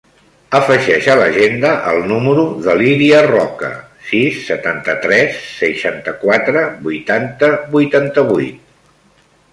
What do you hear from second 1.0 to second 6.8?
a l'agenda el número de l'Iria Roca: sis, setanta-tres, seixanta-quatre,